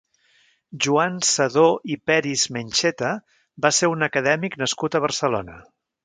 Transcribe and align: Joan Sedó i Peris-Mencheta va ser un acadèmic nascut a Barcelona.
Joan 0.83 1.17
Sedó 1.31 1.65
i 1.95 1.97
Peris-Mencheta 2.11 3.11
va 3.65 3.71
ser 3.81 3.89
un 3.97 4.07
acadèmic 4.07 4.57
nascut 4.63 4.97
a 4.97 5.03
Barcelona. 5.05 5.59